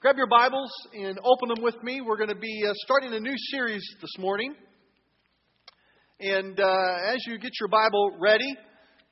[0.00, 2.00] Grab your Bibles and open them with me.
[2.00, 4.54] We're going to be uh, starting a new series this morning.
[6.20, 8.46] And uh, as you get your Bible ready,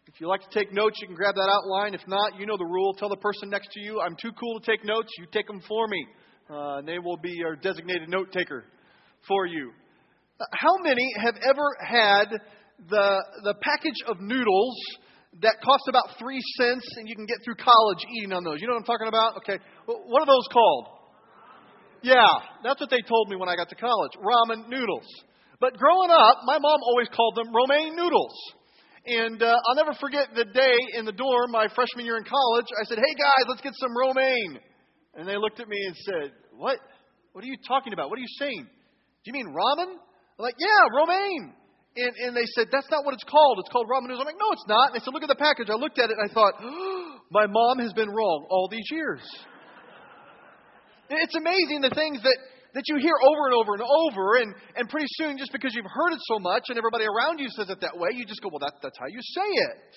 [0.07, 1.95] if you like to take notes, you can grab that outline.
[1.95, 2.95] If not, you know the rule.
[2.95, 5.09] Tell the person next to you, I'm too cool to take notes.
[5.19, 6.07] You take them for me.
[6.49, 8.63] Uh, and they will be your designated note taker
[9.27, 9.73] for you.
[10.53, 12.27] How many have ever had
[12.89, 14.77] the, the package of noodles
[15.43, 18.61] that cost about three cents and you can get through college eating on those?
[18.61, 19.37] You know what I'm talking about?
[19.39, 19.59] Okay.
[19.87, 20.97] What are those called?
[22.03, 22.29] Yeah,
[22.63, 25.09] that's what they told me when I got to college ramen noodles.
[25.61, 28.37] But growing up, my mom always called them romaine noodles.
[29.07, 32.67] And uh, I'll never forget the day in the dorm my freshman year in college.
[32.81, 34.59] I said, "Hey guys, let's get some romaine."
[35.15, 36.79] And they looked at me and said, "What?
[37.33, 38.11] What are you talking about?
[38.11, 38.67] What are you saying?
[38.67, 41.55] Do you mean ramen?" I'm like, "Yeah, romaine."
[41.97, 43.59] And, and they said, That's not what it's called.
[43.61, 44.21] It's called ramen noodles.
[44.21, 44.93] I'm like, No, it's not.
[44.93, 45.69] And they said, Look at the package.
[45.73, 48.87] I looked at it and I thought, oh, My mom has been wrong all these
[48.91, 49.25] years.
[51.11, 52.39] It's amazing the things that
[52.77, 55.89] that you hear over and over and over, and, and pretty soon, just because you've
[55.89, 58.51] heard it so much and everybody around you says it that way, you just go,
[58.53, 59.97] well, that, that's how you say it.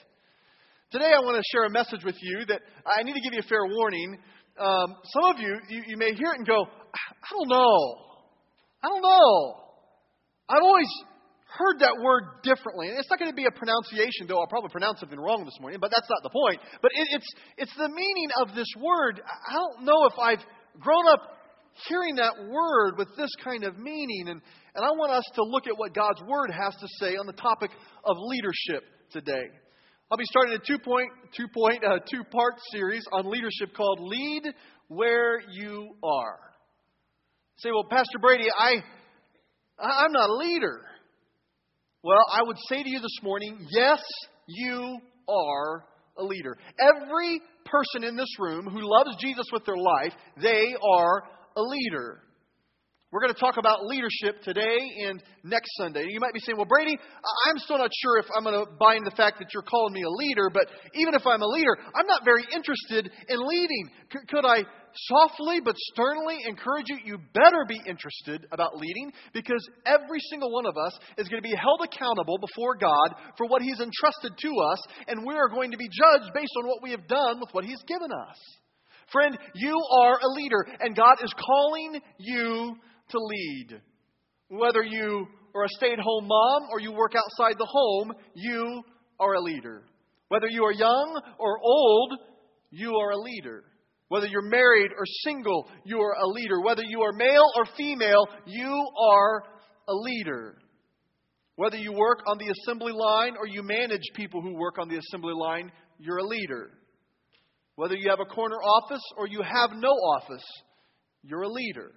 [0.89, 3.43] Today, I want to share a message with you that I need to give you
[3.43, 4.17] a fair warning.
[4.57, 7.95] Um, some of you, you, you may hear it and go, I don't know.
[8.81, 9.55] I don't know.
[10.47, 10.87] I've always
[11.49, 12.89] heard that word differently.
[12.89, 15.57] And it's not going to be a pronunciation, though I'll probably pronounce something wrong this
[15.59, 16.61] morning, but that's not the point.
[16.81, 19.21] But it, it's, it's the meaning of this word.
[19.25, 20.45] I don't know if I've
[20.79, 21.21] grown up
[21.87, 24.29] hearing that word with this kind of meaning.
[24.29, 24.41] And,
[24.75, 27.33] and I want us to look at what God's word has to say on the
[27.33, 27.71] topic
[28.05, 29.49] of leadership today.
[30.11, 33.99] I'll be starting a two point, two point, uh, two part series on leadership called
[34.01, 34.43] Lead
[34.87, 36.39] Where You Are.
[37.57, 38.83] say, well, Pastor Brady, I,
[39.79, 40.81] I'm not a leader.
[42.01, 44.01] Well, I would say to you this morning, yes,
[44.47, 45.83] you are
[46.17, 46.57] a leader.
[46.79, 51.23] Every person in this room who loves Jesus with their life, they are
[51.57, 52.21] a leader.
[53.11, 54.77] We're going to talk about leadership today
[55.07, 56.05] and next Sunday.
[56.07, 56.97] You might be saying, well, Brady,
[57.47, 59.93] I'm still not sure if I'm going to buy into the fact that you're calling
[59.93, 63.89] me a leader, but even if I'm a leader, I'm not very interested in leading.
[64.13, 64.63] C- could I
[64.95, 66.97] softly but sternly encourage you?
[67.03, 71.47] You better be interested about leading because every single one of us is going to
[71.47, 75.71] be held accountable before God for what He's entrusted to us, and we are going
[75.71, 78.37] to be judged based on what we have done with what He's given us.
[79.11, 82.75] Friend, you are a leader, and God is calling you
[83.09, 83.81] to lead.
[84.49, 88.83] Whether you are a stay at home mom or you work outside the home, you
[89.19, 89.83] are a leader.
[90.29, 92.13] Whether you are young or old,
[92.69, 93.63] you are a leader.
[94.09, 96.61] Whether you're married or single, you are a leader.
[96.61, 99.43] Whether you are male or female, you are
[99.87, 100.57] a leader.
[101.55, 104.97] Whether you work on the assembly line or you manage people who work on the
[104.97, 106.71] assembly line, you're a leader.
[107.75, 110.45] Whether you have a corner office or you have no office,
[111.23, 111.91] you're a leader.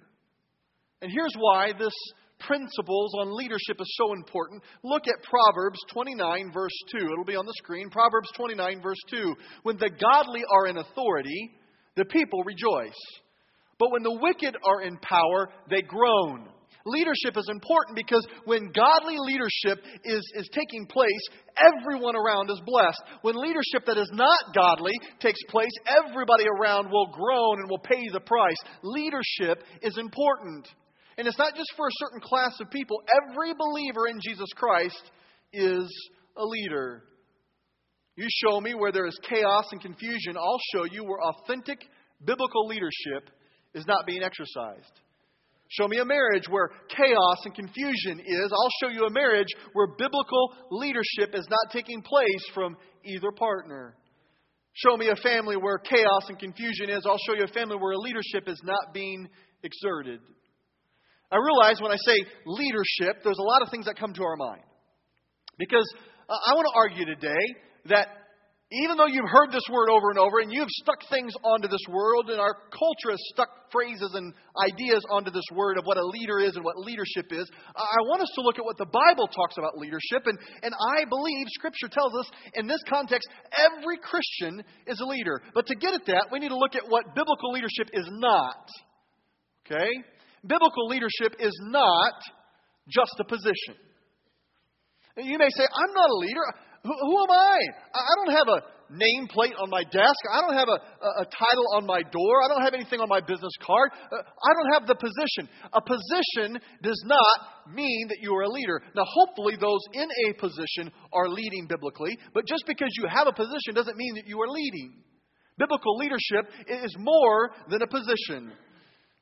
[1.01, 1.93] And here's why this
[2.39, 4.61] principles on leadership is so important.
[4.83, 6.97] Look at Proverbs 29, verse 2.
[6.97, 7.89] It'll be on the screen.
[7.89, 9.35] Proverbs 29, verse 2.
[9.63, 11.51] When the godly are in authority,
[11.95, 12.99] the people rejoice.
[13.79, 16.47] But when the wicked are in power, they groan.
[16.85, 21.23] Leadership is important because when godly leadership is, is taking place,
[21.57, 23.01] everyone around is blessed.
[23.21, 28.03] When leadership that is not godly takes place, everybody around will groan and will pay
[28.11, 28.57] the price.
[28.83, 30.67] Leadership is important.
[31.17, 35.11] And it's not just for a certain class of people, every believer in Jesus Christ
[35.53, 35.87] is
[36.35, 37.03] a leader.
[38.15, 41.79] You show me where there is chaos and confusion, I'll show you where authentic
[42.23, 43.29] biblical leadership
[43.73, 44.99] is not being exercised.
[45.69, 48.51] Show me a marriage where chaos and confusion is.
[48.51, 53.95] I'll show you a marriage where biblical leadership is not taking place from either partner.
[54.73, 57.05] Show me a family where chaos and confusion is.
[57.07, 59.27] I'll show you a family where leadership is not being
[59.63, 60.19] exerted.
[61.31, 64.35] I realize when I say leadership, there's a lot of things that come to our
[64.35, 64.63] mind.
[65.57, 65.85] Because
[66.29, 67.45] uh, I want to argue today
[67.85, 68.07] that
[68.73, 71.85] even though you've heard this word over and over and you've stuck things onto this
[71.87, 76.05] word, and our culture has stuck phrases and ideas onto this word of what a
[76.05, 77.45] leader is and what leadership is,
[77.75, 80.25] I want us to look at what the Bible talks about leadership.
[80.25, 85.43] And, and I believe Scripture tells us in this context, every Christian is a leader.
[85.53, 88.69] But to get at that, we need to look at what biblical leadership is not.
[89.69, 89.91] Okay?
[90.41, 92.17] Biblical leadership is not
[92.89, 93.77] just a position.
[95.15, 96.41] You may say, I'm not a leader.
[96.83, 97.57] Who, who am I?
[97.95, 98.59] I don't have a
[98.91, 100.19] nameplate on my desk.
[100.31, 100.77] I don't have a,
[101.23, 102.43] a, title on my door.
[102.43, 103.91] I don't have anything on my business card.
[104.11, 105.49] Uh, I don't have the position.
[105.71, 108.81] A position does not mean that you are a leader.
[108.95, 113.33] Now, hopefully, those in a position are leading biblically, but just because you have a
[113.33, 115.01] position doesn't mean that you are leading.
[115.57, 118.51] Biblical leadership is more than a position.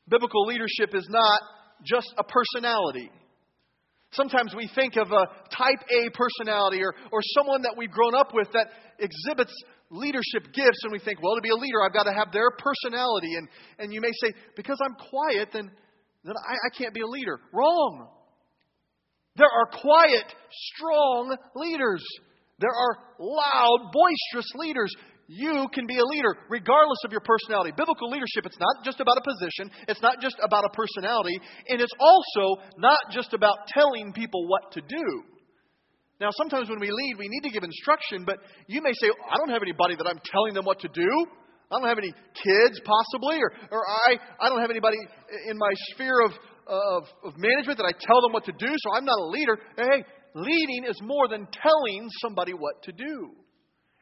[0.09, 1.39] Biblical leadership is not
[1.83, 3.11] just a personality.
[4.13, 5.25] Sometimes we think of a
[5.55, 8.67] type A personality or, or someone that we've grown up with that
[8.99, 9.53] exhibits
[9.89, 12.51] leadership gifts, and we think, well, to be a leader, I've got to have their
[12.51, 13.35] personality.
[13.35, 13.47] And,
[13.79, 15.71] and you may say, because I'm quiet, then,
[16.23, 17.39] then I, I can't be a leader.
[17.53, 18.07] Wrong.
[19.35, 20.27] There are quiet,
[20.75, 22.03] strong leaders.
[22.59, 24.93] There are loud, boisterous leaders.
[25.31, 27.71] You can be a leader regardless of your personality.
[27.71, 31.39] Biblical leadership, it's not just about a position, it's not just about a personality,
[31.71, 35.07] and it's also not just about telling people what to do.
[36.19, 39.37] Now, sometimes when we lead, we need to give instruction, but you may say, I
[39.37, 41.07] don't have anybody that I'm telling them what to do.
[41.71, 44.97] I don't have any kids, possibly, or, or I, I don't have anybody
[45.47, 46.31] in my sphere of,
[46.67, 49.57] of, of management that I tell them what to do, so I'm not a leader.
[49.77, 50.03] Hey,
[50.35, 53.31] leading is more than telling somebody what to do.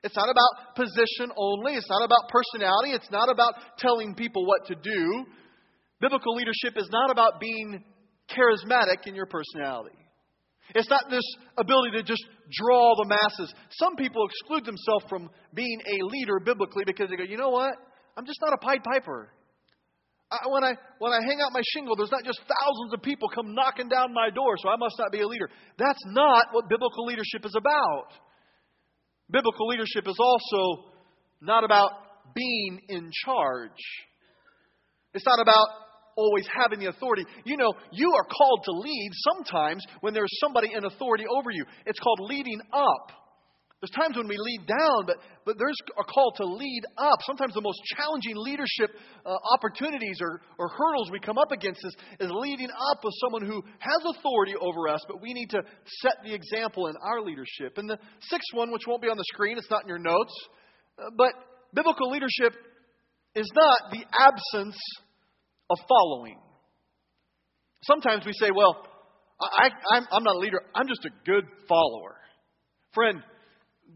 [0.04, 1.74] It's not about position only.
[1.74, 2.92] It's not about personality.
[2.92, 5.26] It's not about telling people what to do.
[6.00, 7.84] Biblical leadership is not about being
[8.32, 9.96] charismatic in your personality.
[10.76, 11.24] It's not this
[11.58, 13.54] ability to just draw the masses.
[13.72, 17.74] Some people exclude themselves from being a leader biblically because they go, you know what?
[18.16, 19.34] I'm just not a Pied Piper.
[20.32, 23.30] I, when, I, when I hang out my shingle, there's not just thousands of people
[23.34, 25.50] come knocking down my door, so I must not be a leader.
[25.78, 28.14] That's not what biblical leadership is about.
[29.32, 30.92] Biblical leadership is also
[31.42, 31.92] not about
[32.34, 33.72] being in charge.
[35.14, 35.68] It's not about
[36.16, 37.24] always having the authority.
[37.46, 41.66] You know, you are called to lead sometimes when there's somebody in authority over you.
[41.86, 43.12] It's called leading up.
[43.80, 47.20] There's times when we lead down, but, but there's a call to lead up.
[47.24, 48.92] Sometimes the most challenging leadership
[49.26, 53.46] uh, opportunities or, or hurdles we come up against is, is leading up with someone
[53.46, 55.62] who has authority over us, but we need to
[56.02, 57.78] set the example in our leadership.
[57.78, 60.34] And the sixth one, which won't be on the screen, it's not in your notes,
[60.98, 61.32] uh, but
[61.74, 62.60] biblical leadership
[63.36, 64.78] is not the absence
[65.70, 66.38] of following.
[67.84, 68.76] Sometimes we say, well,
[69.40, 72.18] I, I'm, I'm not a leader, I'm just a good follower.
[72.94, 73.24] Friend,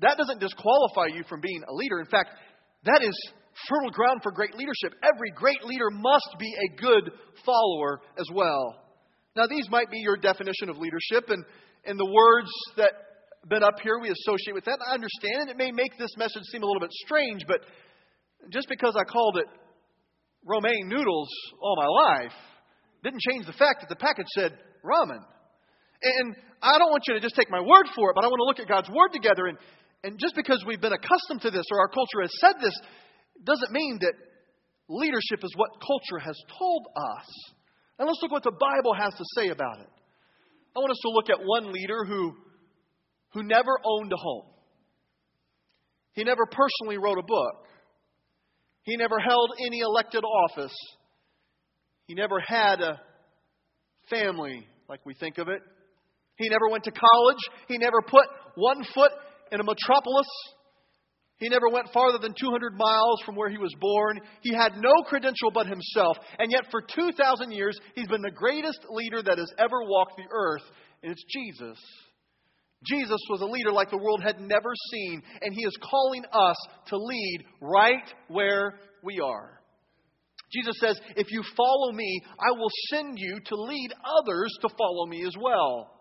[0.02, 2.00] that doesn't disqualify you from being a leader.
[2.00, 2.30] In fact,
[2.86, 3.14] that is
[3.70, 4.94] fertile ground for great leadership.
[5.04, 7.12] Every great leader must be a good
[7.46, 8.82] follower as well.
[9.36, 11.44] Now, these might be your definition of leadership, and,
[11.86, 12.92] and the words that
[13.42, 14.80] have been up here we associate with that.
[14.88, 17.62] I understand, and it may make this message seem a little bit strange, but
[18.52, 19.48] just because I called it
[20.46, 21.30] romaine noodles
[21.62, 22.36] all my life
[23.04, 24.52] didn't change the fact that the package said
[24.84, 25.20] ramen.
[26.04, 28.40] And I don't want you to just take my word for it, but I want
[28.40, 29.48] to look at God's word together.
[29.48, 29.58] And,
[30.04, 32.78] and just because we've been accustomed to this or our culture has said this
[33.44, 34.14] doesn't mean that
[34.90, 37.54] leadership is what culture has told us.
[37.98, 39.90] And let's look what the Bible has to say about it.
[40.76, 42.34] I want us to look at one leader who,
[43.34, 44.46] who never owned a home.
[46.14, 47.68] He never personally wrote a book.
[48.84, 50.76] He never held any elected office.
[52.08, 53.00] He never had a
[54.10, 55.62] family like we think of it.
[56.36, 57.38] He never went to college.
[57.68, 59.12] He never put one foot
[59.54, 60.28] in a metropolis.
[61.38, 64.20] He never went farther than 200 miles from where he was born.
[64.42, 66.18] He had no credential but himself.
[66.40, 70.24] And yet, for 2,000 years, he's been the greatest leader that has ever walked the
[70.32, 70.64] earth,
[71.02, 71.78] and it's Jesus.
[72.86, 76.58] Jesus was a leader like the world had never seen, and he is calling us
[76.88, 79.60] to lead right where we are.
[80.52, 85.06] Jesus says, If you follow me, I will send you to lead others to follow
[85.08, 85.92] me as well.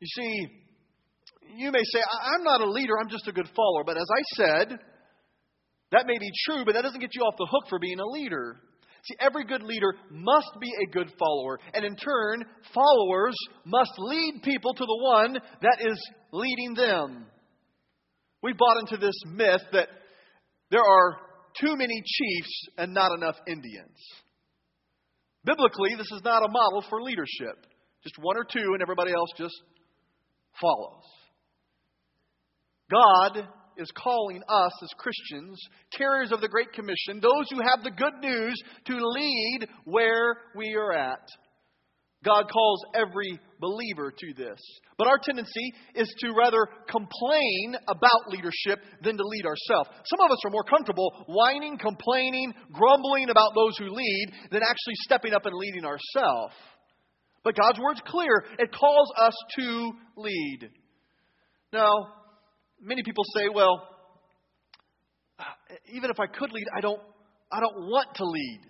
[0.00, 0.46] You see,
[1.56, 3.84] you may say, I'm not a leader, I'm just a good follower.
[3.84, 4.78] But as I said,
[5.92, 8.06] that may be true, but that doesn't get you off the hook for being a
[8.06, 8.56] leader.
[9.04, 11.58] See, every good leader must be a good follower.
[11.72, 15.98] And in turn, followers must lead people to the one that is
[16.32, 17.26] leading them.
[18.42, 19.88] We bought into this myth that
[20.70, 21.16] there are
[21.60, 23.96] too many chiefs and not enough Indians.
[25.44, 27.66] Biblically, this is not a model for leadership.
[28.02, 29.54] Just one or two, and everybody else just
[30.60, 31.02] follows.
[32.90, 35.60] God is calling us as Christians,
[35.96, 40.74] carriers of the Great Commission, those who have the good news, to lead where we
[40.74, 41.28] are at.
[42.24, 44.58] God calls every believer to this.
[44.96, 49.90] But our tendency is to rather complain about leadership than to lead ourselves.
[50.04, 54.94] Some of us are more comfortable whining, complaining, grumbling about those who lead than actually
[55.04, 56.54] stepping up and leading ourselves.
[57.44, 58.44] But God's word's clear.
[58.58, 60.70] It calls us to lead.
[61.72, 62.08] Now,
[62.80, 63.88] many people say, well,
[65.38, 65.44] uh,
[65.92, 67.00] even if I could lead, I don't,
[67.52, 68.60] I don't want to lead.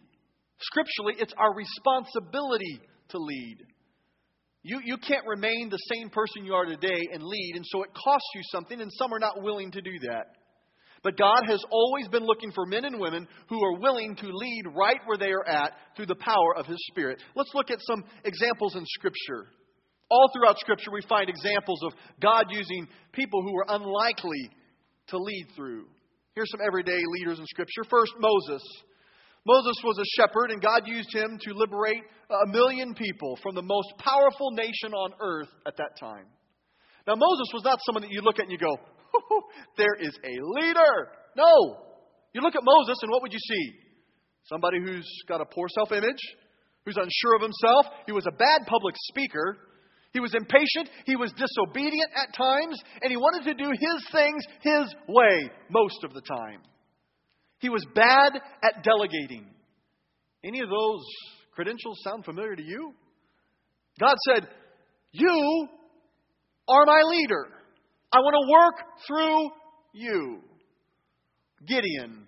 [0.60, 3.58] Scripturally, it's our responsibility to lead.
[4.62, 7.90] You, you can't remain the same person you are today and lead, and so it
[7.94, 10.26] costs you something, and some are not willing to do that.
[11.04, 14.62] But God has always been looking for men and women who are willing to lead
[14.74, 17.22] right where they are at through the power of His Spirit.
[17.36, 19.46] Let's look at some examples in Scripture.
[20.10, 24.50] All throughout Scripture, we find examples of God using people who were unlikely
[25.08, 25.84] to lead through.
[26.34, 27.84] Here's some everyday leaders in Scripture.
[27.90, 28.62] First, Moses.
[29.44, 33.62] Moses was a shepherd, and God used him to liberate a million people from the
[33.62, 36.26] most powerful nation on earth at that time.
[37.06, 38.76] Now, Moses was not someone that you look at and you go,
[39.76, 41.08] there is a leader.
[41.36, 41.84] No.
[42.34, 43.72] You look at Moses, and what would you see?
[44.44, 46.20] Somebody who's got a poor self image,
[46.84, 47.86] who's unsure of himself.
[48.06, 49.56] He was a bad public speaker.
[50.12, 50.90] He was impatient.
[51.04, 52.80] He was disobedient at times.
[53.02, 56.60] And he wanted to do his things his way most of the time.
[57.60, 59.46] He was bad at delegating.
[60.44, 61.04] Any of those
[61.52, 62.94] credentials sound familiar to you?
[63.98, 64.48] God said,
[65.12, 65.68] You
[66.68, 67.48] are my leader.
[68.12, 69.50] I want to work through
[69.92, 70.40] you.
[71.66, 72.26] Gideon,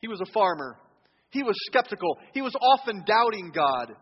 [0.00, 0.76] he was a farmer.
[1.30, 2.18] He was skeptical.
[2.34, 3.92] He was often doubting God.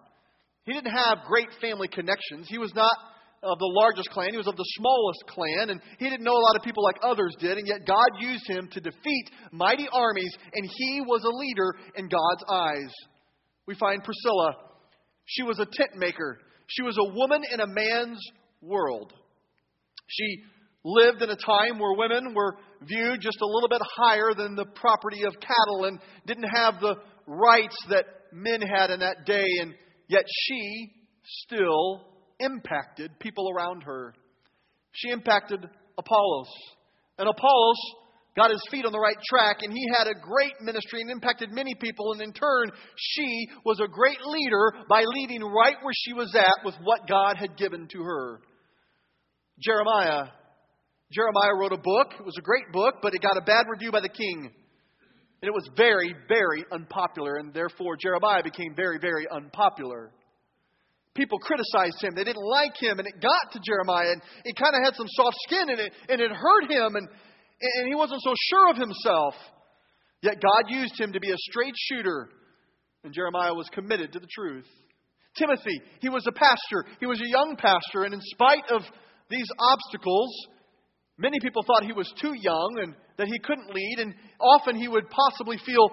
[0.67, 2.49] He didn't have great family connections.
[2.49, 2.93] He was not
[3.43, 6.47] of the largest clan, he was of the smallest clan, and he didn't know a
[6.47, 10.33] lot of people like others did, and yet God used him to defeat mighty armies,
[10.53, 12.93] and he was a leader in God's eyes.
[13.67, 14.57] We find Priscilla.
[15.27, 18.19] She was a tent maker, she was a woman in a man's
[18.61, 19.13] world.
[20.09, 20.43] She
[20.85, 24.67] lived in a time where women were viewed just a little bit higher than the
[24.67, 26.97] property of cattle and didn't have the
[27.27, 29.75] rights that men had in that day, and
[30.09, 30.93] yet she
[31.25, 32.07] still
[32.41, 34.15] impacted people around her.
[34.93, 35.61] She impacted
[35.99, 36.49] Apollos.
[37.19, 37.77] And Apollos
[38.37, 41.51] got his feet on the right track, and he had a great ministry and impacted
[41.51, 42.13] many people.
[42.13, 46.65] And in turn, she was a great leader by leading right where she was at
[46.65, 48.41] with what God had given to her.
[49.59, 50.29] Jeremiah.
[51.11, 52.13] Jeremiah wrote a book.
[52.19, 54.51] It was a great book, but it got a bad review by the king.
[55.43, 60.13] And it was very, very unpopular, and therefore Jeremiah became very, very unpopular
[61.17, 62.15] people criticized him.
[62.15, 65.09] They didn't like him, and it got to Jeremiah, and he kind of had some
[65.09, 68.77] soft skin, and it, and it hurt him, and, and he wasn't so sure of
[68.77, 69.35] himself.
[70.23, 72.29] Yet God used him to be a straight shooter,
[73.03, 74.69] and Jeremiah was committed to the truth.
[75.37, 76.85] Timothy, he was a pastor.
[77.01, 78.83] He was a young pastor, and in spite of
[79.29, 80.31] these obstacles,
[81.19, 84.89] many people thought he was too young and that he couldn't lead, and often he
[84.89, 85.91] would possibly feel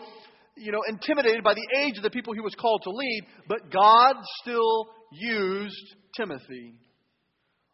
[0.55, 3.71] you know, intimidated by the age of the people he was called to lead, but
[3.71, 6.75] God still used Timothy.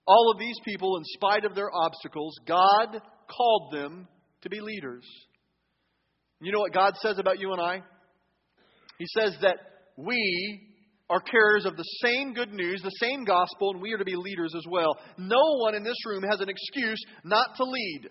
[0.08, 4.08] All of these people, in spite of their obstacles, God called them
[4.42, 5.04] to be leaders.
[6.42, 7.82] You know what God says about you and I?
[8.98, 9.58] He says that
[9.98, 10.70] we
[11.10, 14.16] are carriers of the same good news, the same gospel, and we are to be
[14.16, 14.98] leaders as well.
[15.18, 18.10] No one in this room has an excuse not to lead.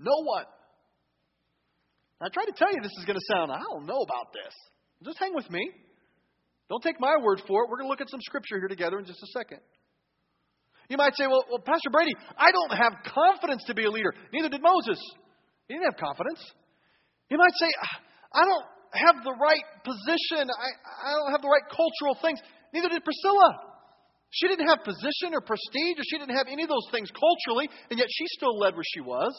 [0.00, 0.48] No one.
[2.20, 4.52] I try to tell you this is going to sound, I don't know about this.
[5.04, 5.60] Just hang with me.
[6.68, 7.70] Don't take my word for it.
[7.70, 9.60] We're going to look at some scripture here together in just a second.
[10.88, 14.12] You might say, well, well, Pastor Brady, I don't have confidence to be a leader.
[14.32, 14.98] Neither did Moses.
[15.68, 16.40] He didn't have confidence.
[17.30, 17.96] You might say, ah,
[18.34, 20.50] I don't have the right position.
[20.50, 20.68] I,
[21.06, 22.40] I don't have the right cultural things.
[22.74, 23.70] Neither did Priscilla.
[24.30, 27.70] She didn't have position or prestige, or she didn't have any of those things culturally,
[27.90, 29.34] and yet she still led where she was.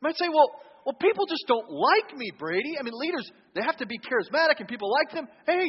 [0.00, 0.50] You might say, well,
[0.84, 2.76] well, people just don't like me, Brady.
[2.78, 5.26] I mean, leaders, they have to be charismatic and people like them.
[5.46, 5.64] Hey,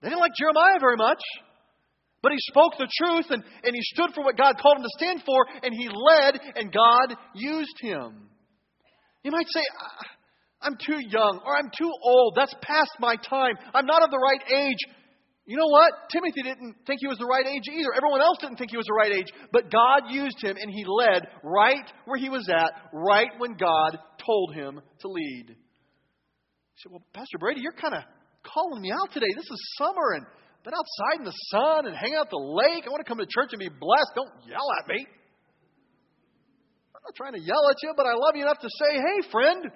[0.00, 1.20] they didn't like Jeremiah very much.
[2.22, 4.96] But he spoke the truth and, and he stood for what God called him to
[4.96, 8.28] stand for and he led and God used him.
[9.24, 9.62] You might say,
[10.62, 12.34] I'm too young or I'm too old.
[12.36, 13.54] That's past my time.
[13.74, 14.78] I'm not of the right age.
[15.44, 15.92] You know what?
[16.12, 17.90] Timothy didn't think he was the right age either.
[17.96, 19.26] Everyone else didn't think he was the right age.
[19.50, 23.98] But God used him and he led right where he was at, right when God
[24.24, 25.46] told him to lead.
[25.48, 28.04] He said, Well, Pastor Brady, you're kind of
[28.46, 29.26] calling me out today.
[29.34, 30.26] This is summer and
[30.62, 32.86] been outside in the sun and hang out at the lake.
[32.86, 34.14] I want to come to church and be blessed.
[34.14, 35.02] Don't yell at me.
[36.94, 39.26] I'm not trying to yell at you, but I love you enough to say, Hey,
[39.26, 39.66] friend,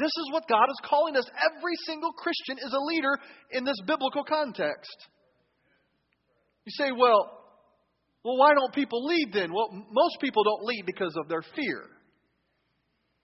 [0.00, 1.28] this is what God is calling us.
[1.28, 3.18] Every single Christian is a leader
[3.52, 4.96] in this biblical context.
[6.64, 7.40] You say, well,
[8.24, 9.52] well, why don't people lead then?
[9.52, 11.84] Well, most people don't lead because of their fear.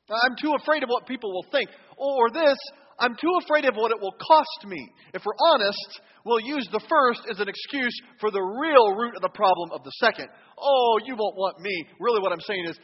[0.09, 1.69] I'm too afraid of what people will think.
[1.97, 2.57] Or this,
[2.99, 4.89] I'm too afraid of what it will cost me.
[5.13, 9.23] If we're honest, we'll use the first as an excuse for the real root of
[9.23, 10.29] the problem of the second.
[10.59, 11.75] Oh, you won't want me.
[12.01, 12.79] Really, what I'm saying is,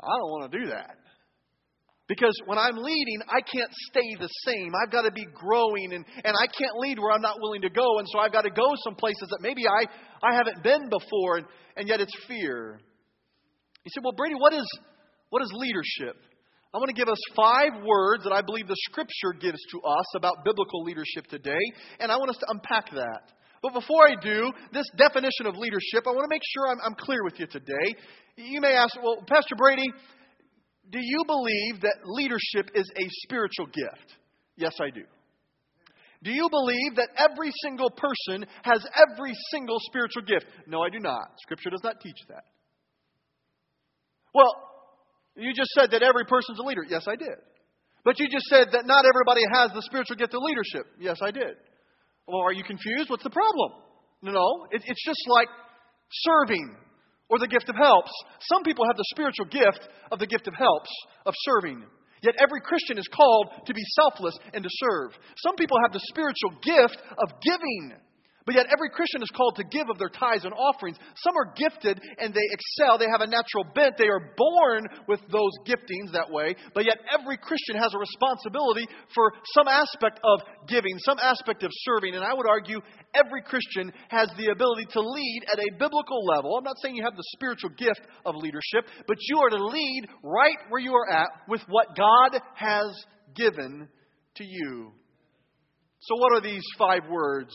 [0.00, 0.96] I don't want to do that.
[2.08, 4.72] Because when I'm leading, I can't stay the same.
[4.80, 7.70] I've got to be growing, and, and I can't lead where I'm not willing to
[7.70, 7.98] go.
[7.98, 9.86] And so I've got to go some places that maybe I,
[10.22, 11.46] I haven't been before, and,
[11.76, 12.78] and yet it's fear.
[13.84, 14.66] You said, Well, Brady, what is,
[15.30, 16.16] What is leadership?
[16.74, 20.06] I want to give us five words that I believe the Scripture gives to us
[20.14, 21.64] about biblical leadership today,
[21.98, 23.32] and I want us to unpack that.
[23.62, 26.94] But before I do, this definition of leadership, I want to make sure I'm, I'm
[26.94, 27.96] clear with you today.
[28.36, 29.86] You may ask, well, Pastor Brady,
[30.90, 34.16] do you believe that leadership is a spiritual gift?
[34.56, 35.02] Yes, I do.
[36.22, 40.46] Do you believe that every single person has every single spiritual gift?
[40.66, 41.38] No, I do not.
[41.42, 42.44] Scripture does not teach that.
[44.34, 44.52] Well,
[45.36, 46.82] you just said that every person's a leader.
[46.88, 47.36] Yes, I did.
[48.04, 50.86] But you just said that not everybody has the spiritual gift of leadership.
[50.98, 51.56] Yes, I did.
[52.26, 53.10] Well, are you confused?
[53.10, 53.82] What's the problem?
[54.22, 54.66] No, no.
[54.70, 55.48] It, it's just like
[56.10, 56.76] serving
[57.28, 58.10] or the gift of helps.
[58.52, 60.90] Some people have the spiritual gift of the gift of helps,
[61.24, 61.84] of serving.
[62.22, 65.12] Yet every Christian is called to be selfless and to serve.
[65.38, 67.92] Some people have the spiritual gift of giving.
[68.46, 70.96] But yet, every Christian is called to give of their tithes and offerings.
[71.18, 72.96] Some are gifted and they excel.
[72.96, 73.98] They have a natural bent.
[73.98, 76.54] They are born with those giftings that way.
[76.72, 81.72] But yet, every Christian has a responsibility for some aspect of giving, some aspect of
[81.74, 82.14] serving.
[82.14, 82.78] And I would argue
[83.14, 86.56] every Christian has the ability to lead at a biblical level.
[86.56, 90.06] I'm not saying you have the spiritual gift of leadership, but you are to lead
[90.22, 92.94] right where you are at with what God has
[93.34, 93.88] given
[94.36, 94.92] to you.
[95.98, 97.52] So, what are these five words?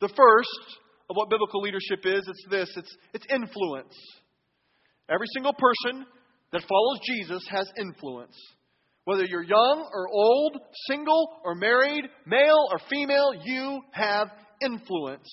[0.00, 0.78] The first
[1.10, 3.94] of what biblical leadership is, it's this it's, it's influence.
[5.08, 6.06] Every single person
[6.52, 8.36] that follows Jesus has influence.
[9.04, 14.28] Whether you're young or old, single or married, male or female, you have
[14.62, 15.28] influence.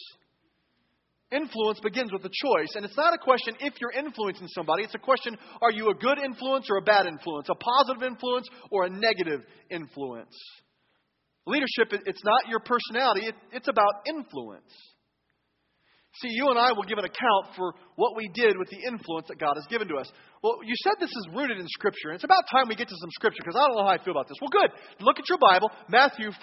[1.32, 4.84] Influence begins with a choice, and it's not a question if you're influencing somebody.
[4.84, 8.48] It's a question are you a good influence or a bad influence, a positive influence
[8.72, 10.36] or a negative influence?
[11.48, 14.72] Leadership, it's not your personality, it's about influence.
[16.22, 19.28] See, you and I will give an account for what we did with the influence
[19.28, 20.10] that God has given to us.
[20.42, 22.14] Well, you said this is rooted in Scripture.
[22.14, 24.14] It's about time we get to some Scripture because I don't know how I feel
[24.14, 24.38] about this.
[24.40, 24.72] Well, good.
[25.02, 26.42] Look at your Bible, Matthew 5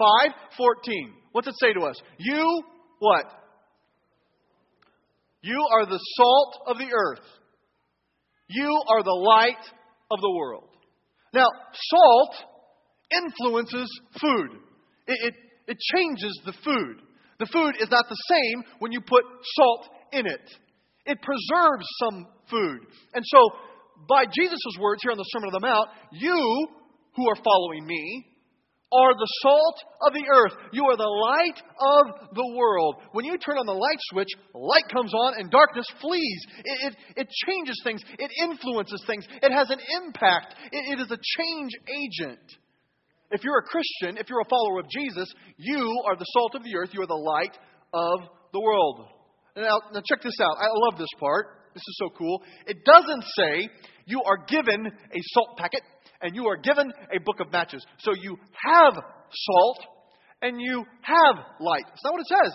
[0.59, 1.15] 14.
[1.33, 1.97] What's it say to us?
[2.19, 2.63] You,
[2.99, 3.25] what?
[5.41, 7.25] You are the salt of the earth.
[8.49, 9.65] You are the light
[10.11, 10.69] of the world.
[11.33, 12.35] Now, salt
[13.25, 13.89] influences
[14.21, 14.61] food.
[15.07, 15.35] It, it,
[15.69, 17.03] it changes the food.
[17.39, 19.25] The food is not the same when you put
[19.57, 20.49] salt in it.
[21.07, 22.81] It preserves some food.
[23.15, 23.39] And so,
[24.09, 26.69] by Jesus' words here on the Sermon on the Mount, you
[27.17, 28.27] who are following me
[28.93, 30.53] are the salt of the earth.
[30.73, 32.97] You are the light of the world.
[33.13, 36.41] When you turn on the light switch, light comes on and darkness flees.
[36.65, 41.11] It, it, it changes things, it influences things, it has an impact, it, it is
[41.11, 42.45] a change agent.
[43.33, 46.63] If you're a Christian, if you're a follower of Jesus, you are the salt of
[46.63, 46.91] the earth.
[46.93, 47.57] You are the light
[47.93, 49.09] of the world.
[49.57, 50.57] Now, now check this out.
[50.59, 51.47] I love this part.
[51.75, 52.43] This is so cool.
[52.67, 53.69] It doesn't say
[54.05, 55.81] you are given a salt packet
[56.21, 57.85] and you are given a book of matches.
[58.01, 58.37] So you
[58.75, 59.79] have salt
[60.43, 61.85] and you have light.
[61.89, 62.53] That's not what it says.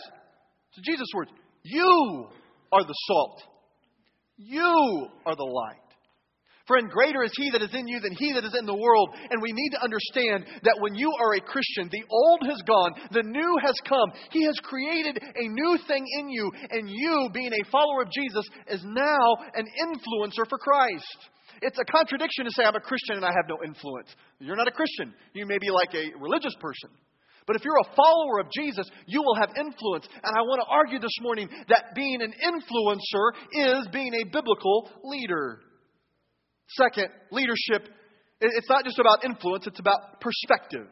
[0.78, 1.32] It's Jesus' words.
[1.64, 2.28] You
[2.72, 3.42] are the salt.
[4.38, 5.87] You are the light.
[6.68, 9.16] Friend, greater is He that is in you than He that is in the world.
[9.32, 12.92] And we need to understand that when you are a Christian, the old has gone,
[13.12, 14.12] the new has come.
[14.32, 18.44] He has created a new thing in you, and you, being a follower of Jesus,
[18.68, 21.32] is now an influencer for Christ.
[21.62, 24.10] It's a contradiction to say, I'm a Christian and I have no influence.
[24.40, 25.14] You're not a Christian.
[25.34, 26.92] You may be like a religious person.
[27.48, 30.06] But if you're a follower of Jesus, you will have influence.
[30.22, 34.92] And I want to argue this morning that being an influencer is being a biblical
[35.06, 35.62] leader.
[36.70, 37.88] Second, leadership,
[38.42, 40.88] it's not just about influence, it's about perspective.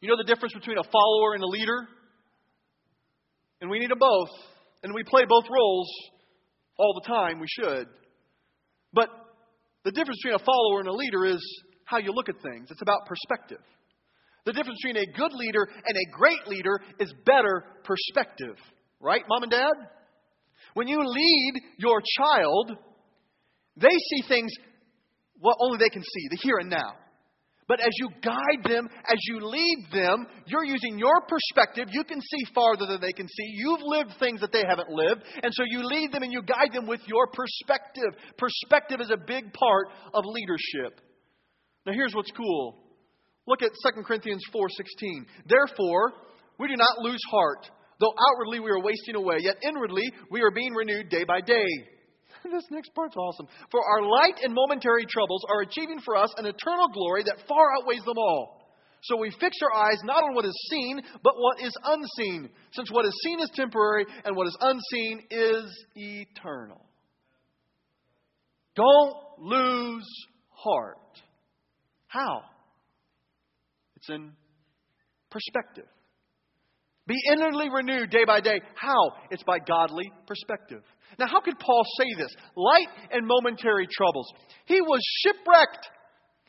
[0.00, 1.88] You know the difference between a follower and a leader?
[3.60, 4.30] And we need them both.
[4.82, 5.88] And we play both roles
[6.78, 7.38] all the time.
[7.38, 7.86] We should.
[8.92, 9.10] But
[9.84, 11.42] the difference between a follower and a leader is
[11.84, 12.68] how you look at things.
[12.70, 13.62] It's about perspective.
[14.46, 18.56] The difference between a good leader and a great leader is better perspective.
[19.00, 19.72] Right, mom and dad?
[20.74, 22.78] When you lead your child,
[23.76, 24.52] they see things
[25.38, 26.94] what only they can see, the here and now.
[27.70, 31.86] But as you guide them, as you lead them, you're using your perspective.
[31.92, 33.46] You can see farther than they can see.
[33.54, 35.22] You've lived things that they haven't lived.
[35.40, 38.18] And so you lead them and you guide them with your perspective.
[38.36, 41.00] Perspective is a big part of leadership.
[41.86, 42.82] Now here's what's cool.
[43.46, 45.26] Look at 2 Corinthians 4:16.
[45.46, 46.12] Therefore,
[46.58, 50.50] we do not lose heart, though outwardly we are wasting away, yet inwardly we are
[50.50, 51.68] being renewed day by day.
[52.50, 53.46] this next part's awesome.
[53.70, 57.66] For our light and momentary troubles are achieving for us an eternal glory that far
[57.78, 58.60] outweighs them all.
[59.02, 62.90] So we fix our eyes not on what is seen, but what is unseen, since
[62.90, 66.84] what is seen is temporary and what is unseen is eternal.
[68.74, 70.06] Don't lose
[70.50, 70.96] heart.
[72.08, 72.42] How?
[73.96, 74.32] It's in
[75.30, 75.86] perspective.
[77.06, 78.60] Be inwardly renewed day by day.
[78.74, 79.12] How?
[79.30, 80.82] It's by godly perspective.
[81.18, 82.32] Now, how could Paul say this?
[82.56, 84.32] Light and momentary troubles.
[84.66, 85.88] He was shipwrecked.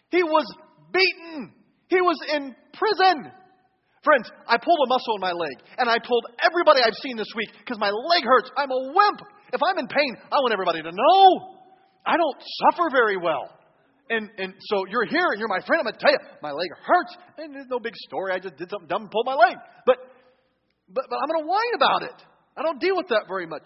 [0.09, 0.45] He was
[0.93, 1.53] beaten.
[1.87, 3.31] He was in prison.
[4.03, 7.29] Friends, I pulled a muscle in my leg, and I told everybody I've seen this
[7.35, 8.49] week because my leg hurts.
[8.57, 9.21] I'm a wimp.
[9.53, 11.59] If I'm in pain, I want everybody to know.
[12.05, 13.45] I don't suffer very well.
[14.09, 15.79] And, and so you're here and you're my friend.
[15.79, 17.15] I'm going to tell you, my leg hurts.
[17.37, 18.33] And there's no big story.
[18.33, 19.55] I just did something dumb and pulled my leg.
[19.85, 19.97] But,
[20.89, 22.17] but, but I'm going to whine about it.
[22.57, 23.61] I don't deal with that very much.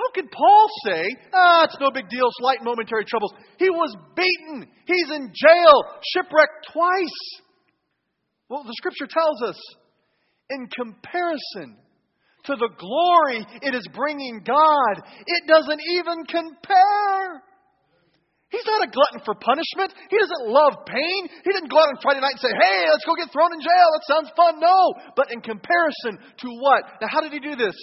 [0.00, 3.34] How could Paul say, ah, it's no big deal, slight momentary troubles?
[3.58, 4.64] He was beaten.
[4.86, 5.76] He's in jail,
[6.16, 7.20] shipwrecked twice.
[8.48, 9.60] Well, the scripture tells us,
[10.48, 11.76] in comparison
[12.48, 17.44] to the glory it is bringing God, it doesn't even compare.
[18.48, 19.92] He's not a glutton for punishment.
[20.08, 21.28] He doesn't love pain.
[21.44, 23.60] He didn't go out on Friday night and say, hey, let's go get thrown in
[23.60, 23.88] jail.
[23.92, 24.58] That sounds fun.
[24.58, 24.96] No.
[25.14, 26.82] But in comparison to what?
[27.04, 27.76] Now, how did he do this?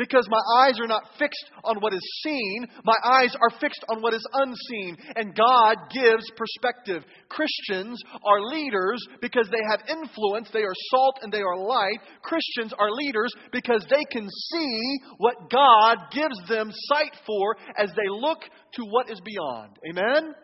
[0.00, 4.00] Because my eyes are not fixed on what is seen, my eyes are fixed on
[4.00, 4.96] what is unseen.
[5.14, 7.04] And God gives perspective.
[7.28, 12.00] Christians are leaders because they have influence, they are salt and they are light.
[12.22, 18.08] Christians are leaders because they can see what God gives them sight for as they
[18.08, 18.38] look
[18.76, 19.76] to what is beyond.
[19.86, 20.34] Amen?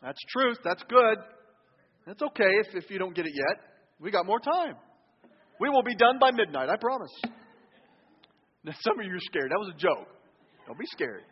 [0.00, 0.56] That's truth.
[0.64, 1.18] That's good.
[2.06, 3.60] That's okay if, if you don't get it yet.
[4.00, 4.76] We got more time.
[5.60, 7.12] We will be done by midnight, I promise.
[8.64, 9.50] Now, some of you are scared.
[9.50, 10.08] That was a joke.
[10.66, 11.22] Don't be scared.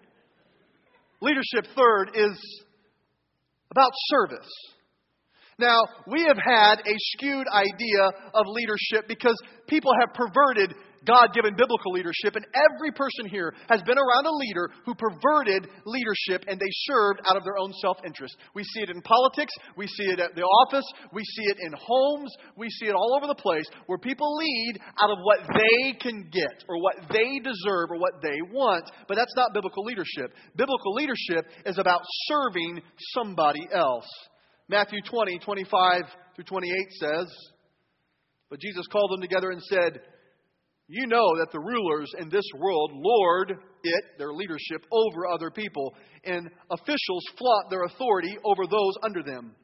[1.20, 2.64] Leadership, third, is
[3.70, 4.50] about service.
[5.58, 9.36] Now, we have had a skewed idea of leadership because
[9.68, 14.30] people have perverted God given biblical leadership, and every person here has been around a
[14.30, 18.36] leader who perverted leadership and they served out of their own self interest.
[18.54, 21.72] We see it in politics, we see it at the office, we see it in
[21.74, 25.98] homes, we see it all over the place where people lead out of what they
[25.98, 30.32] can get or what they deserve or what they want, but that's not biblical leadership.
[30.56, 32.80] Biblical leadership is about serving
[33.14, 34.06] somebody else.
[34.68, 36.02] Matthew 20, 25
[36.34, 37.26] through 28 says,
[38.48, 40.00] But Jesus called them together and said,
[40.88, 43.52] you know that the rulers in this world lord
[43.84, 49.54] it, their leadership, over other people, and officials flaunt their authority over those under them.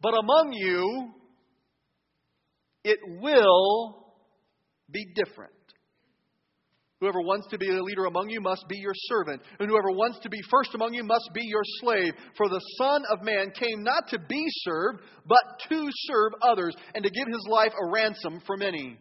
[0.00, 1.10] But among you,
[2.84, 4.14] it will
[4.90, 5.52] be different.
[7.00, 10.18] Whoever wants to be a leader among you must be your servant, and whoever wants
[10.20, 12.14] to be first among you must be your slave.
[12.36, 17.04] For the Son of Man came not to be served, but to serve others, and
[17.04, 18.98] to give his life a ransom for many.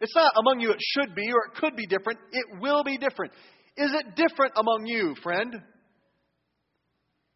[0.00, 2.18] It's not among you it should be or it could be different.
[2.32, 3.32] It will be different.
[3.76, 5.54] Is it different among you, friend?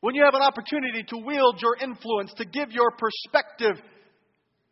[0.01, 3.83] When you have an opportunity to wield your influence, to give your perspective,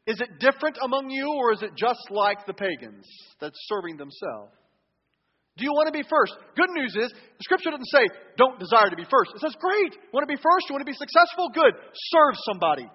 [0.06, 3.06] is it different among you or is it just like the pagans
[3.40, 4.54] that's serving themselves?
[5.56, 6.34] Do you want to be first?
[6.56, 8.06] Good news is, the scripture doesn't say,
[8.38, 9.30] don't desire to be first.
[9.34, 9.94] It says, great.
[10.12, 10.66] Want to be first?
[10.70, 11.50] You want to be successful?
[11.52, 11.74] Good.
[12.10, 12.86] Serve somebody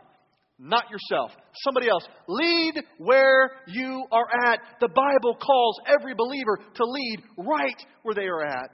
[0.58, 1.32] not yourself,
[1.64, 2.08] somebody else.
[2.28, 4.60] Lead where you are at.
[4.80, 8.72] The Bible calls every believer to lead right where they are at.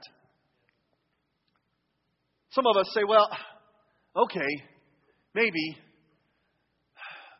[2.50, 3.28] Some of us say, well,
[4.16, 4.48] okay,
[5.34, 5.76] maybe,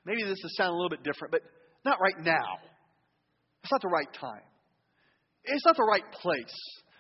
[0.05, 1.43] maybe this is sounding a little bit different, but
[1.85, 2.59] not right now.
[3.63, 4.43] It's not the right time.
[5.45, 6.57] It's not the right place.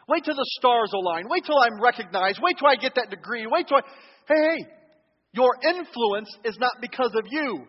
[0.08, 1.24] Wait till the stars align.
[1.28, 2.40] Wait till I'm recognized.
[2.42, 3.46] Wait till I get that degree.
[3.46, 3.82] Wait till I.
[4.28, 4.66] Hey, hey,
[5.32, 7.64] your influence is not because of you,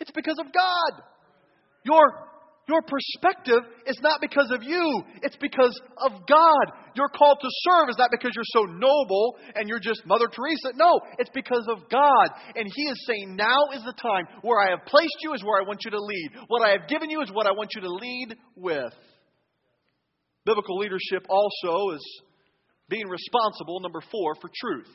[0.00, 1.02] it's because of God.
[1.84, 2.00] Your,
[2.66, 6.66] your perspective is not because of you, it's because of God.
[6.94, 10.72] Your call to serve is not because you're so noble and you're just Mother Teresa.
[10.76, 12.28] No, it's because of God.
[12.54, 14.26] And He is saying, now is the time.
[14.42, 16.30] Where I have placed you is where I want you to lead.
[16.48, 18.94] What I have given you is what I want you to lead with.
[20.46, 22.22] Biblical leadership also is
[22.88, 24.88] being responsible, number four, for truth.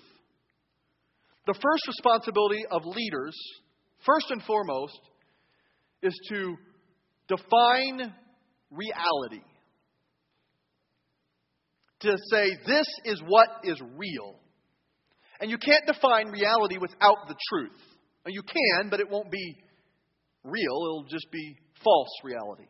[1.50, 3.36] The first responsibility of leaders,
[4.06, 5.00] first and foremost,
[6.04, 6.56] is to
[7.28, 8.14] define
[8.70, 9.44] reality.
[12.02, 14.36] To say, this is what is real.
[15.42, 17.82] And you can't define reality without the truth.
[18.28, 19.56] You can, but it won't be
[20.44, 22.68] real, it'll just be false reality.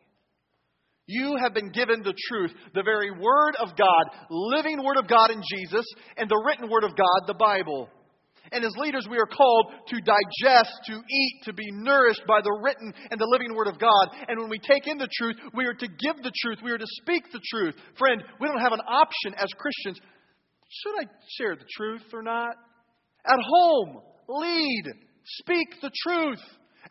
[1.05, 5.31] You have been given the truth, the very Word of God, living Word of God
[5.31, 7.89] in Jesus, and the written Word of God, the Bible.
[8.51, 12.59] And as leaders, we are called to digest, to eat, to be nourished by the
[12.63, 14.09] written and the living Word of God.
[14.27, 16.59] And when we take in the truth, we are to give the truth.
[16.63, 17.75] We are to speak the truth.
[17.97, 19.99] Friend, we don't have an option as Christians.
[20.69, 21.05] should I
[21.37, 22.55] share the truth or not?
[23.25, 24.83] At home, lead,
[25.25, 26.41] speak the truth.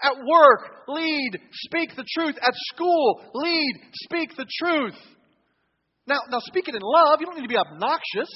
[0.00, 2.36] At work, lead, speak the truth.
[2.40, 3.72] At school, lead,
[4.04, 4.94] speak the truth.
[6.06, 7.18] Now, now speak it in love.
[7.20, 8.28] You don't need to be obnoxious.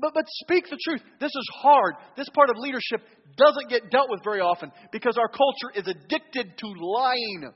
[0.00, 1.02] But, but speak the truth.
[1.20, 1.94] This is hard.
[2.16, 3.02] This part of leadership
[3.36, 7.52] doesn't get dealt with very often because our culture is addicted to lying.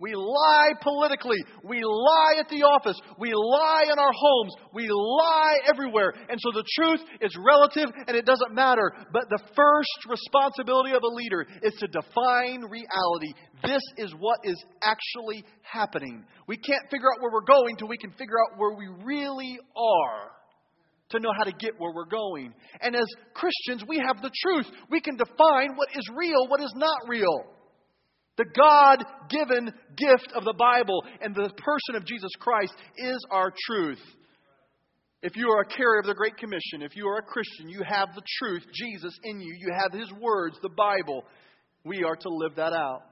[0.00, 1.38] We lie politically.
[1.64, 2.96] We lie at the office.
[3.18, 4.54] We lie in our homes.
[4.72, 6.14] We lie everywhere.
[6.28, 8.92] And so the truth is relative and it doesn't matter.
[9.12, 13.34] But the first responsibility of a leader is to define reality.
[13.64, 16.24] This is what is actually happening.
[16.46, 19.58] We can't figure out where we're going till we can figure out where we really
[19.76, 20.37] are
[21.10, 22.52] to know how to get where we're going.
[22.80, 24.66] And as Christians, we have the truth.
[24.90, 27.44] We can define what is real, what is not real.
[28.36, 33.52] The God given gift of the Bible and the person of Jesus Christ is our
[33.66, 34.00] truth.
[35.22, 37.82] If you are a carrier of the Great Commission, if you are a Christian, you
[37.88, 39.52] have the truth, Jesus, in you.
[39.58, 41.24] You have His words, the Bible.
[41.84, 43.02] We are to live that out.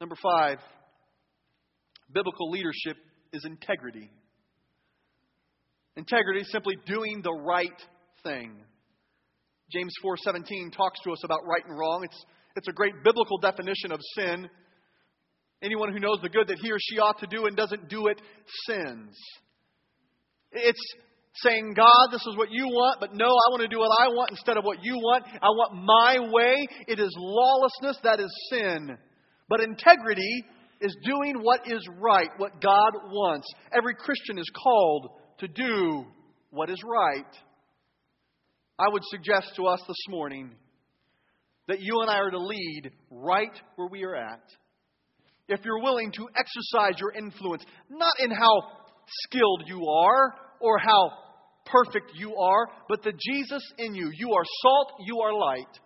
[0.00, 0.58] Number five,
[2.12, 2.96] biblical leadership
[3.32, 4.10] is integrity.
[5.96, 7.80] Integrity is simply doing the right
[8.22, 8.62] thing.
[9.72, 12.04] James 4:17 talks to us about right and wrong.
[12.04, 12.24] It's
[12.56, 14.48] it's a great biblical definition of sin.
[15.62, 18.08] Anyone who knows the good that he or she ought to do and doesn't do
[18.08, 18.20] it
[18.66, 19.16] sins.
[20.52, 20.94] It's
[21.42, 24.08] saying, God, this is what you want, but no, I want to do what I
[24.08, 25.24] want instead of what you want.
[25.26, 26.66] I want my way.
[26.88, 28.96] It is lawlessness, that is sin.
[29.48, 30.44] But integrity
[30.80, 33.46] is doing what is right, what God wants.
[33.76, 36.04] Every Christian is called to do
[36.50, 37.24] what is right.
[38.78, 40.50] I would suggest to us this morning
[41.68, 44.42] that you and I are to lead right where we are at.
[45.48, 48.62] If you're willing to exercise your influence, not in how
[49.24, 51.10] skilled you are or how
[51.66, 54.10] perfect you are, but the Jesus in you.
[54.14, 55.80] You are salt, you are light.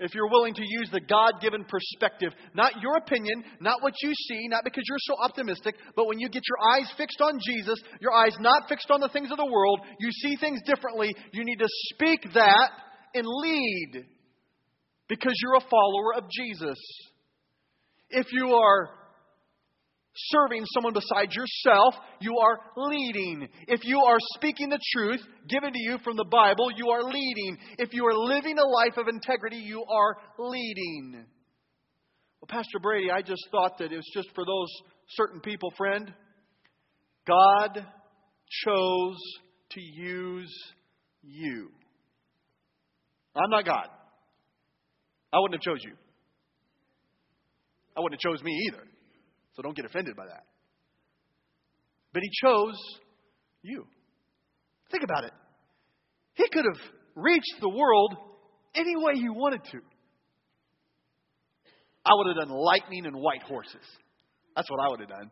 [0.00, 4.12] If you're willing to use the God given perspective, not your opinion, not what you
[4.14, 7.78] see, not because you're so optimistic, but when you get your eyes fixed on Jesus,
[8.00, 11.44] your eyes not fixed on the things of the world, you see things differently, you
[11.44, 12.70] need to speak that
[13.14, 14.06] and lead
[15.08, 16.78] because you're a follower of Jesus.
[18.10, 18.90] If you are
[20.14, 23.48] serving someone besides yourself, you are leading.
[23.66, 27.58] If you are speaking the truth given to you from the Bible, you are leading.
[27.78, 31.24] If you are living a life of integrity, you are leading.
[32.40, 34.68] Well, Pastor Brady, I just thought that it was just for those
[35.10, 36.12] certain people, friend.
[37.26, 37.86] God
[38.64, 39.18] chose
[39.70, 40.52] to use
[41.22, 41.70] you.
[43.34, 43.88] I'm not God.
[45.32, 45.94] I wouldn't have chose you.
[47.96, 48.82] I wouldn't have chose me either.
[49.54, 50.44] So don't get offended by that.
[52.12, 52.76] But he chose
[53.62, 53.86] you.
[54.90, 55.32] Think about it.
[56.34, 56.80] He could have
[57.14, 58.14] reached the world
[58.74, 59.78] any way he wanted to.
[62.04, 63.84] I would have done lightning and white horses.
[64.56, 65.30] That's what I would have done.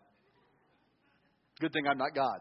[1.60, 2.40] Good thing I'm not God.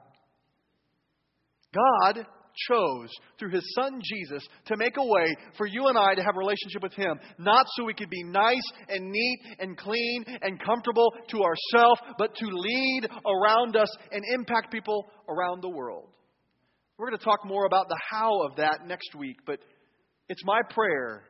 [1.73, 2.25] God
[2.67, 6.35] chose through his son Jesus to make a way for you and I to have
[6.35, 10.61] a relationship with him, not so we could be nice and neat and clean and
[10.63, 16.09] comfortable to ourselves, but to lead around us and impact people around the world.
[16.97, 19.59] We're going to talk more about the how of that next week, but
[20.27, 21.23] it's my prayer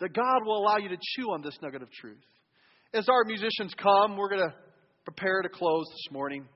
[0.00, 2.24] that God will allow you to chew on this nugget of truth.
[2.92, 4.54] As our musicians come, we're going to
[5.04, 6.46] prepare to close this morning.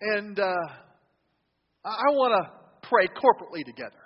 [0.00, 0.52] And uh,
[1.84, 3.98] I want to pray corporately together.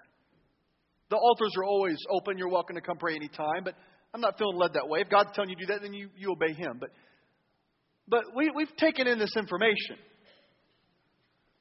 [1.11, 2.39] The altars are always open.
[2.39, 3.75] You're welcome to come pray anytime, but
[4.15, 5.01] I'm not feeling led that way.
[5.01, 6.79] If God's telling you to do that, then you, you obey Him.
[6.81, 6.91] But,
[8.09, 9.97] but we, we've taken in this information.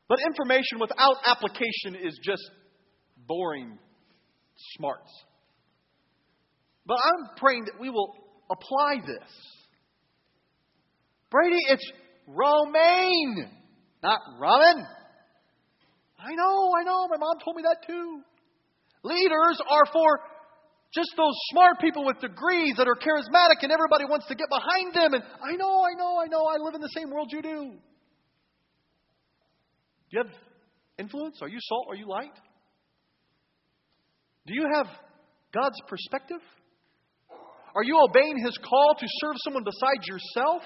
[0.07, 2.43] But information without application is just
[3.27, 3.77] boring
[4.77, 5.09] smarts.
[6.85, 8.13] But I'm praying that we will
[8.49, 9.29] apply this.
[11.29, 11.91] Brady, it's
[12.27, 13.49] romaine,
[14.03, 14.85] not ramen.
[16.21, 17.07] I know, I know.
[17.09, 18.21] My mom told me that too.
[19.03, 20.19] Leaders are for
[20.93, 24.93] just those smart people with degrees that are charismatic and everybody wants to get behind
[24.93, 25.13] them.
[25.15, 26.45] And I know, I know, I know.
[26.45, 27.71] I live in the same world you do.
[30.09, 30.31] Do you have
[30.99, 31.39] influence?
[31.41, 31.87] Are you salt?
[31.89, 32.35] Are you light?
[34.45, 34.87] Do you have
[35.53, 36.41] God's perspective?
[37.73, 40.63] Are you obeying His call to serve someone besides yourself?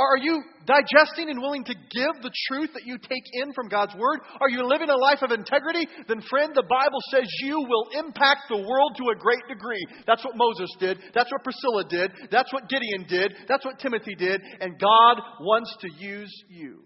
[0.00, 3.94] Are you digesting and willing to give the truth that you take in from God's
[3.94, 4.20] Word?
[4.40, 5.86] Are you living a life of integrity?
[6.08, 9.84] Then, friend, the Bible says you will impact the world to a great degree.
[10.06, 10.98] That's what Moses did.
[11.12, 12.12] That's what Priscilla did.
[12.30, 13.34] That's what Gideon did.
[13.46, 14.40] That's what Timothy did.
[14.60, 16.80] And God wants to use you.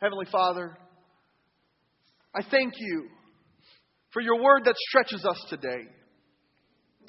[0.00, 0.76] Heavenly Father,
[2.34, 3.10] I thank you
[4.12, 5.86] for your word that stretches us today.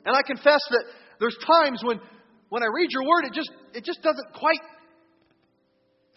[0.06, 0.84] And I confess that
[1.20, 2.00] there's times when,
[2.50, 4.60] when I read your word, it just, it just doesn't quite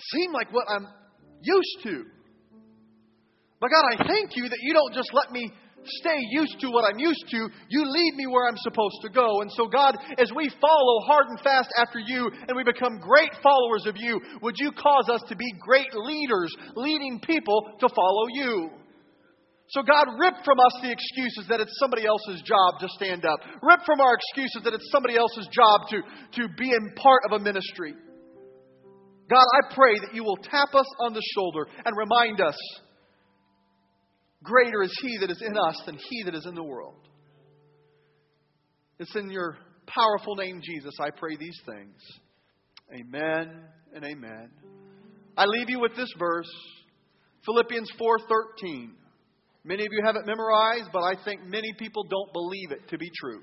[0.00, 0.86] seem like what I'm
[1.42, 2.04] used to.
[3.60, 5.50] But God, I thank you that you don't just let me
[5.84, 7.48] stay used to what I'm used to.
[7.68, 9.40] You lead me where I'm supposed to go.
[9.42, 13.30] And so, God, as we follow hard and fast after you and we become great
[13.42, 18.26] followers of you, would you cause us to be great leaders, leading people to follow
[18.32, 18.70] you?
[19.70, 23.38] So, God, rip from us the excuses that it's somebody else's job to stand up.
[23.62, 26.00] Rip from our excuses that it's somebody else's job to,
[26.40, 27.94] to be in part of a ministry.
[29.28, 32.56] God, I pray that you will tap us on the shoulder and remind us
[34.42, 36.96] greater is He that is in us than He that is in the world.
[38.98, 42.00] It's in your powerful name, Jesus, I pray these things.
[42.92, 43.62] Amen
[43.94, 44.50] and amen.
[45.36, 46.50] I leave you with this verse,
[47.44, 48.94] Philippians 4:13.
[49.64, 52.98] Many of you have it memorized, but I think many people don't believe it to
[52.98, 53.42] be true.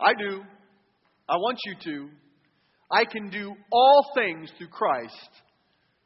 [0.00, 0.42] I do.
[1.28, 2.10] I want you to.
[2.90, 5.30] I can do all things through Christ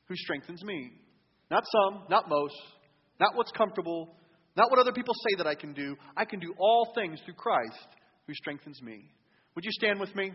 [0.06, 0.92] who strengthens me.
[1.50, 2.54] Not some, not most,
[3.18, 4.14] not what's comfortable,
[4.56, 5.96] not what other people say that I can do.
[6.16, 7.88] I can do all things through Christ
[8.26, 9.04] who strengthens me.
[9.54, 10.32] Would you stand with me?